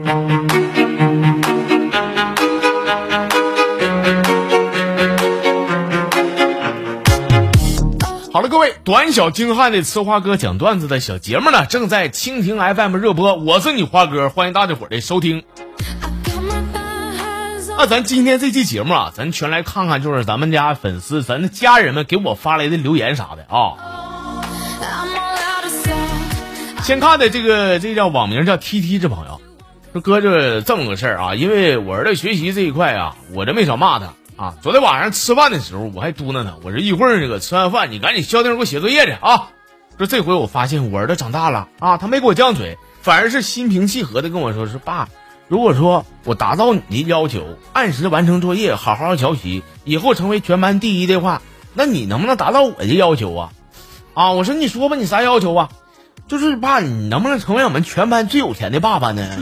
[0.00, 0.06] 好
[8.40, 13.34] 了，各位短小精悍的吃花哥讲段子的小节目呢，正在蜻蜓 FM 热播。
[13.34, 15.44] 我是你花哥，欢迎大家伙的收听。
[17.76, 23.76] 那咱今天这期节目啊，咱全来看看，就是咱们家粉丝、咱的家人们给我发来的留言啥的啊。
[26.82, 29.39] 先看的这个，这叫网名叫 T T 这朋友，
[29.92, 34.14] 说哥就这么个事儿啊，因为我儿子学习这一块啊，我这没少骂他。
[34.36, 39.48] 啊，昨天晚上吃饭的时候，我还嘟囔他，我说一会儿这个吃完饭，你赶紧消停给我写作业去啊。
[39.98, 45.08] 说这回我发现我儿子长大了啊，他没给我犟嘴，反而是心平气和的跟我说，说爸，
[45.48, 51.42] 如果说我达到你的要求，按时完成作业，好好学习，以后成为全班第一的话，
[51.74, 53.52] 那你能不能达到我的要求啊？
[54.14, 55.68] 啊，我说你说吧，你啥要求啊？
[56.30, 59.26] 就是爸，你能不能成为我们全班最有钱的爸爸呢？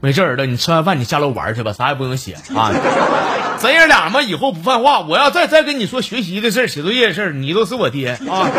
[0.00, 2.70] 没事儿的，你吃完饭你下楼玩去吧，啥也不用写啊。
[3.56, 5.00] 咱爷俩嘛，以后不犯话。
[5.00, 8.50] 我要再再跟你说学习的事儿、写作业的事儿，你都是我爹啊。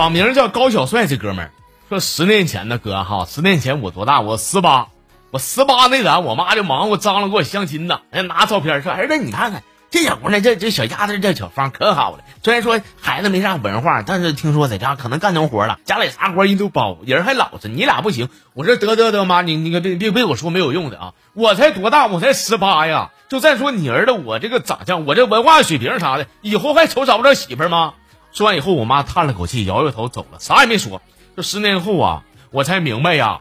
[0.00, 1.50] 网名叫高小帅，这哥们儿
[1.90, 4.22] 说十年前的哥哈，十年前我多大？
[4.22, 4.88] 我十八。
[5.30, 8.00] 我十八那咱，我妈就忙活张罗给我相亲呢。
[8.10, 12.24] 哎，拿照片说：“儿子，你看看这小姑娘，这这小丫头，这小芳可好了。
[12.42, 17.68] 虽然说孩子没啥文化，但是听说在家可能干农活了，家里啥活人都包，人还老实。
[17.68, 21.12] 你俩不行。”我说：“得得得，妈，你你可别别别我说没有用的啊！
[21.34, 22.06] 我才多大？
[22.06, 23.10] 我才十八呀！
[23.28, 27.92] 就再说你儿子，我这个长相，我这文化水平啥的，以后还愁找不着媳妇吗？”
[28.32, 31.00] 说完以后，我妈叹了口气，摇摇头走了，啥也没说。
[31.36, 33.40] 这十年后啊，我才明白呀，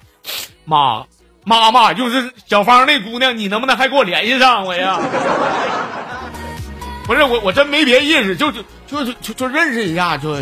[0.66, 1.06] 妈。
[1.46, 5.00] 妈妈，就是小芳那姑娘，你能不能还给我联系上我呀？
[7.08, 10.36] 不是我，我真没别意思，就就就就就认识一下就。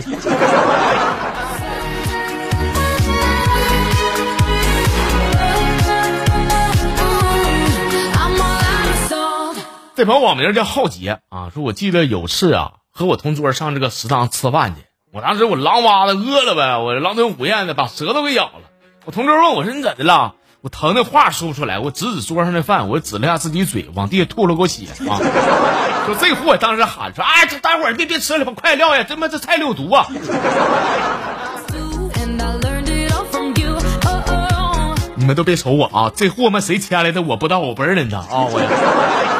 [9.95, 14.81] 这朋友网名叫浩杰啊，说我记得有次啊，和我同桌上这个食堂吃饭去，
[15.13, 18.71] 我当时我狼哇的饿了呗，我狼吞虎咽的把舌头给咬了。
[19.05, 20.33] 我同桌问我说你怎的了？
[20.61, 25.21] 我疼的话说不出来，我指指桌上的饭，我指了下自己嘴，往地下吐了口血啊！
[26.07, 29.03] 说这货当时喊说：“哎，这待会儿别别吃了吧，快撂下！
[29.03, 30.07] 他妈这菜里有毒啊！”
[35.13, 37.21] 你们都别瞅我啊，这货们谁牵来的？
[37.21, 38.25] 我不知道我不认得啊！
[38.31, 39.36] 我。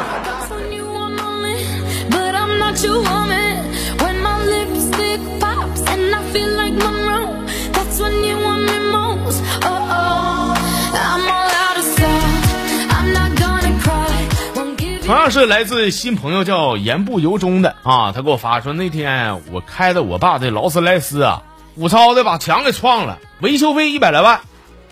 [15.08, 21.44] 同样是来自新朋友叫言不由衷的啊，他给我发说那天我开的我爸的劳斯莱斯啊，
[21.76, 24.42] 武超的把墙给撞了，维修费一百来万。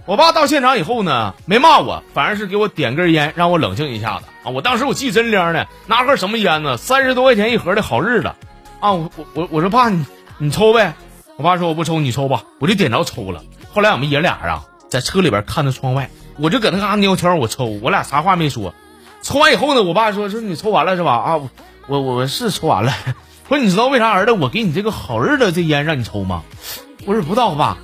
[0.05, 4.51] 我爸到现场以后呢，没骂我，反而是给我点根烟，让我冷静一下子啊。
[4.51, 6.77] 我当时我记真灵呢，拿盒什么烟呢？
[6.77, 8.29] 三十多块钱一盒的好日子
[8.79, 8.93] 啊！
[8.93, 10.05] 我我我我说爸你
[10.37, 10.93] 你抽呗，
[11.35, 13.43] 我爸说我不抽你抽吧，我就点着抽了。
[13.73, 18.73] 后来我们爷俩啊在车里边看着窗外，我就搁那嘎尿圈我抽，我俩啥话没说。
[19.25, 21.13] 抽完以后呢，我爸说说你抽完了是吧？
[21.13, 21.41] 啊，
[21.87, 22.93] 我我我是抽完了。
[23.49, 26.43] 说你知道为啥儿子我给你这个好日子这烟让你抽吗？
[27.07, 27.77] 我说不知道爸。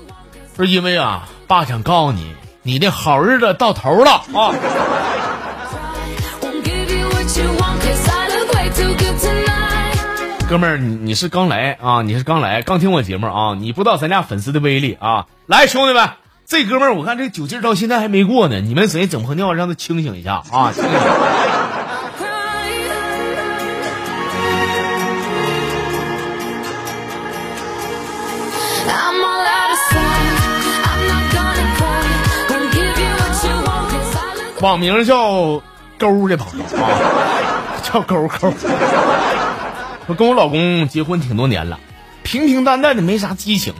[0.56, 4.54] 说因为啊，爸想告诉你，你的好日子到头了啊。
[10.48, 12.04] 哥们儿，你你是刚来啊？
[12.04, 13.56] 你是刚来，刚听我节目啊？
[13.58, 15.26] 你不知道咱家粉丝的威力啊！
[15.48, 16.21] 来，兄弟们。
[16.52, 18.60] 这哥们儿，我看这酒劲到现在还没过呢。
[18.60, 20.74] 你们谁整泡尿，让他清醒一下啊！
[34.60, 35.64] 网名叫
[35.98, 38.54] 勾的朋友啊，叫勾勾。
[40.06, 41.80] 我跟我老公结婚挺多年了，
[42.24, 43.80] 平平淡淡的，没啥激情了。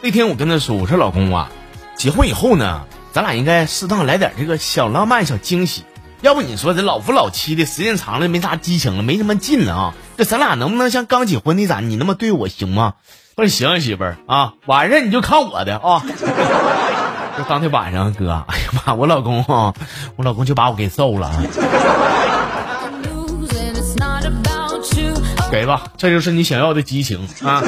[0.00, 1.50] 那天我跟他说：“我说老公啊。”
[1.96, 2.82] 结婚以后呢，
[3.12, 5.84] 咱俩应该适当来点这个小浪漫、小惊喜。
[6.20, 9.94] 要不你说这老夫老妻的时间长了，没啥激情了，没什么劲了啊？
[10.16, 11.80] 这咱俩能不能像刚结婚那咋？
[11.80, 12.94] 你那么对我行吗？
[13.36, 16.02] 我说行，媳妇儿啊，晚上你就看我的啊。
[17.36, 19.74] 就当天晚上，哥，哎呀妈，我老公啊，
[20.16, 21.30] 我老公就把我给揍了。
[25.50, 27.62] 给吧，这就是你想要的激情啊。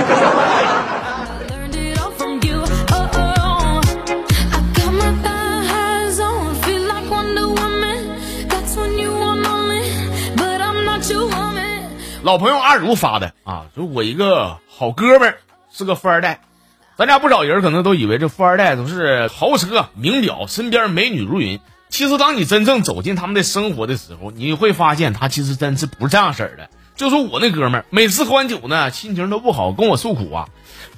[12.27, 15.39] 老朋友阿如发的啊，就我一个好哥们儿
[15.71, 16.41] 是个富二代，
[16.97, 21.61] 咱家不少人可能都以为这富二代都是豪车、名表，身边美女如云。
[21.89, 26.69] 其实当你真正走进他们的生活的时候，你会发现他其实真是不是这样式儿的。
[26.97, 30.47] 就说我那哥们儿，每次喝完酒呢，心情都不好，跟我诉苦啊。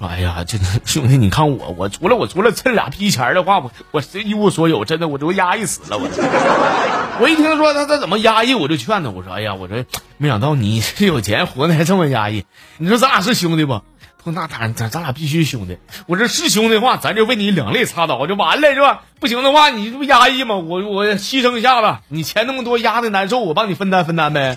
[0.01, 5.99] 哎呀，这兄弟，你看我，我除了我除了趁俩屁钱的话，我我谁一无所有，真的我都压抑死了。
[5.99, 9.85] 我我一听说他他怎么压抑，我就劝他，我说，哎呀，我说
[10.19, 12.45] 没想到你是有钱，活的还这么压抑。
[12.77, 13.83] 你说咱俩是兄弟不？
[14.19, 15.79] 他说那当然，咱咱俩必须兄弟。
[16.07, 19.03] 我这是兄弟的话，咱就为你两肋插刀就完了，是吧？
[19.19, 20.55] 不行的话，你这不压抑吗？
[20.57, 24.57] 我我牺牲一下子，你钱那么多，压的难受，我帮你分担分担呗。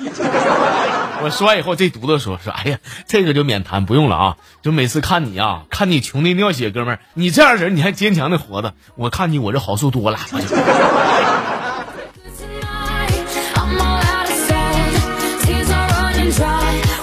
[1.24, 4.38] 我说完以后，这犊子说说，哎呀，这个就免谈，不用了啊。
[4.64, 10.18] 就每次看你啊，看你穷的尿血，哥们儿，你这样人你还坚强的活着，我看你我这好受多了。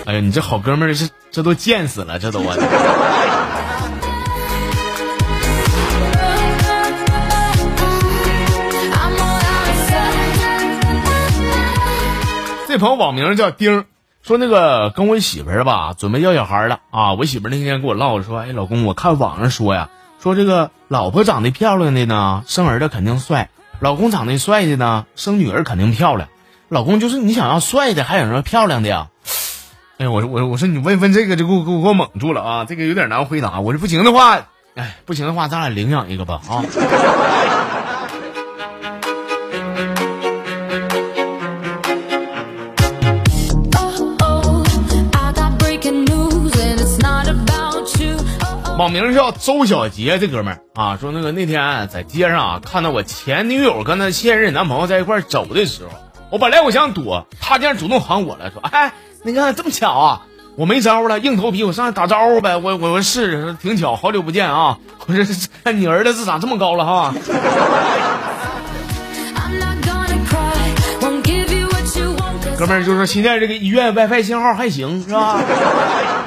[0.05, 2.56] 哎呀，你这好哥们儿是这都贱死了，这都我。
[12.67, 13.85] 这朋友网名叫丁。
[14.29, 17.15] 说那个跟我媳妇儿吧，准备要小孩了啊！
[17.15, 19.89] 我媳妇儿那天跟我唠说，哎，老公，我看网上说呀，
[20.23, 23.49] 说这个老婆长得漂亮的呢，生儿子肯定帅；
[23.81, 26.29] 老公长得帅的呢，生女儿肯定漂亮。
[26.69, 29.07] 老公就是你想要帅的，还想要漂亮的呀？
[29.97, 32.65] 哎，我说我说我说你问问这个就给我给我给我蒙住了啊！
[32.67, 33.61] 这个有点难回答。
[33.61, 34.41] 我说不行的话，
[34.75, 36.61] 哎，不行的话，咱俩领养一个吧啊！
[48.79, 55.91] 网名叫周小杰，这哥们儿啊，说那个那天在街上啊，看到我前女友跟她现任男朋友在一块走的时候，
[56.31, 58.93] 我本来我想躲，他竟然主动喊我了，说：“哎，
[59.25, 60.23] 你看这么巧啊！”
[60.55, 62.57] 我没招了，硬头皮，我上去打招呼呗。
[62.57, 64.79] 我我我是挺巧，好久不见啊！
[65.07, 67.13] 我说你儿子是长这么高了哈。
[72.59, 75.41] 哥们儿就说现在这个医院 WiFi 信号还行是吧？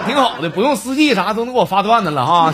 [0.07, 2.53] 挺好的，不用四 G 啥都能给我发段子了哈。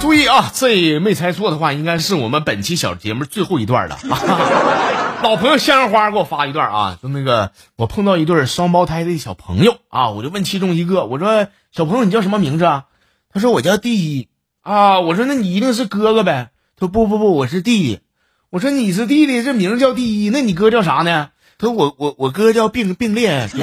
[0.00, 3.98] 注意啊，这没猜错的话，应该是我们本期小节目最后一段了。
[5.22, 11.46] 老朋友向日花给我发一段啊，就那个我碰到一对双胞胎的小朋友啊，我就问其中一个，我说
[11.76, 12.86] 小朋友你叫什么名字啊？
[13.30, 14.28] 他说我叫第一
[14.62, 16.48] 啊，我说那你一定是哥哥呗？
[16.74, 18.00] 他说不不不，我是弟弟。
[18.48, 21.28] 我说你是弟弟，这名叫第一，那你哥叫啥呢？
[21.58, 23.46] 他说我我我哥叫并并列。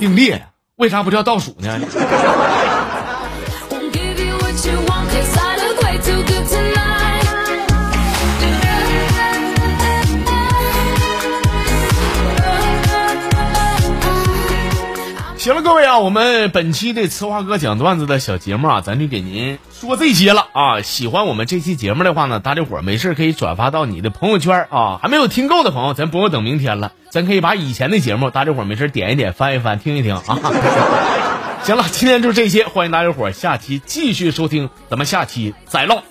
[0.00, 1.78] 并列为啥不叫倒数呢？
[15.50, 20.80] 行了，各位啊，我们本期的吃花哥讲段子的小节目啊，咱就给您说这些了啊。
[20.80, 25.00] 喜欢我们这期节目的话呢，大家伙没事可以转发到你的朋友圈啊。
[25.02, 30.22] 还没有听够的朋友，咱不用等明天了，咱可以把以前的节目，大家伙没事点一点，翻一翻，听一听啊。
[31.66, 36.04] 行了，今天就这些，欢迎大家伙下期继续收听，咱们下期再唠。